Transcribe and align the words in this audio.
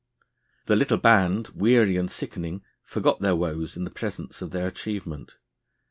The 0.65 0.75
little 0.75 0.97
band, 0.97 1.49
weary 1.49 1.95
and 1.95 2.09
sickening, 2.09 2.63
forgot 2.83 3.19
their 3.19 3.35
woes 3.35 3.77
in 3.77 3.83
the 3.83 3.91
presence 3.91 4.41
of 4.41 4.49
their 4.49 4.65
achievement. 4.65 5.35